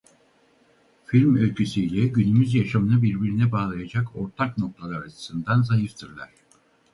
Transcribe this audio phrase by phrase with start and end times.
[1.05, 6.31] Film öyküsüyle günümüz yaşamını birbirine bağlayacak ortak noktalar açısından zayıftırlar.